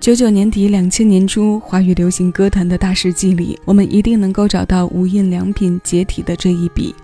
[0.00, 6.94] 九九年底、两千年初，华语流行歌坛的大事记里，我们一定能够找到无印良品解体的这一笔。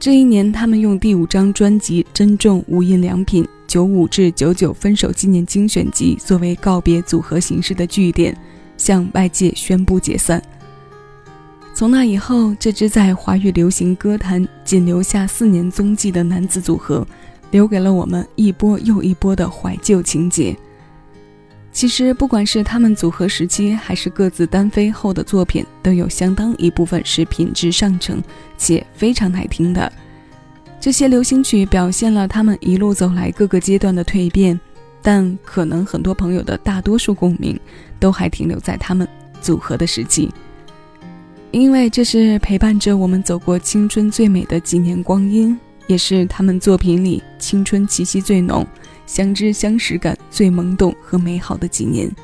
[0.00, 8.36] 这一年，他们用第五张专辑《珍重无印良品九五至九九分手纪念精选集》作为告别组合形式的据点，
[8.76, 10.42] 向外界宣布解散。
[11.72, 17.06] 从那以后，这支在华语流行歌坛仅留下四年踪迹的男子组合，
[17.52, 20.56] 留给了我们一波又一波的怀旧情节。
[21.78, 28.20] 其实，不管是他们组合时期，还是各自单飞后的作品，都有相当一部分是品质上乘
[28.56, 29.92] 且非常耐听的。
[30.80, 34.58] 这些流行曲表现了他们一路走来各个阶段的蜕变，
[35.00, 37.56] 但可能很多朋友的大多数共鸣，
[38.00, 39.06] 都还停留在他们
[39.40, 40.28] 组合的时期，
[41.52, 45.56] 因为这是陪伴着我们走过青春最美的几年光阴，
[45.88, 48.64] 也是他们作品里青春气息最浓。
[49.06, 52.14] 相知相识感最萌动和美好的几年。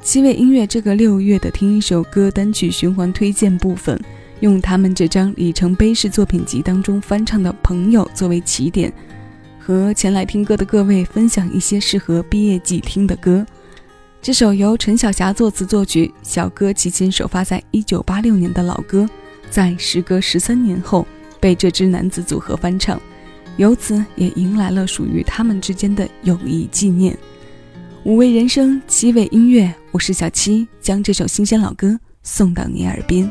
[0.00, 4.00] 七味音乐这个六月的听一首歌单曲循环推荐部分，
[4.40, 8.90] 用他们这张里程碑式作品集当中翻唱的《朋友》作为起点，
[9.60, 13.46] 和前来听歌的各位分享一些适合毕业季听的歌。
[14.22, 19.06] 这首由陈小霞作词作曲，小哥齐秦首发在一九八六年的老歌，
[19.50, 21.06] 在时隔十三年后
[21.44, 22.98] 被这支男子组合翻唱。
[23.58, 27.14] 由此也迎来了属于他们之间的友谊纪念。
[28.04, 33.30] 五味人生，七味音乐，我是小七，将这首新鲜老歌送到你耳边。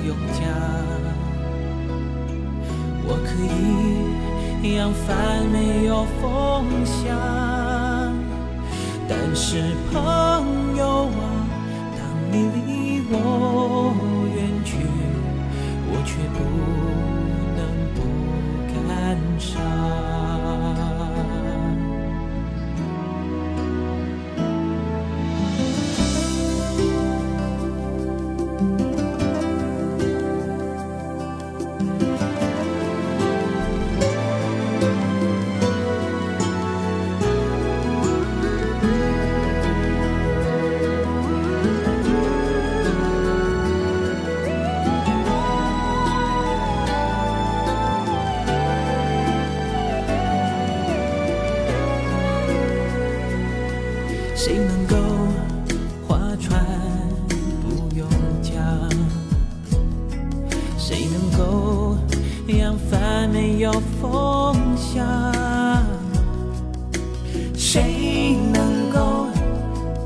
[0.00, 0.46] 不用讲，
[3.04, 3.30] 我可
[4.62, 7.16] 以扬帆没有风向，
[9.08, 10.67] 但是朋友
[63.58, 65.04] 有风向？
[67.56, 69.26] 谁能够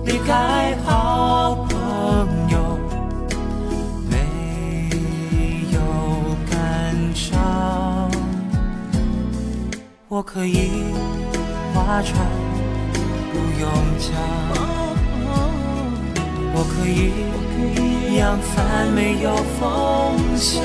[0.06, 1.78] 离开好朋
[2.50, 2.78] 友
[4.08, 4.16] 没
[5.70, 5.78] 有
[6.50, 8.10] 感伤？
[10.08, 10.70] 我可以
[11.74, 12.26] 划船
[13.32, 13.38] 不。
[13.62, 14.10] 用桨，
[16.52, 17.12] 我可以
[18.16, 20.64] 扬帆没有风向，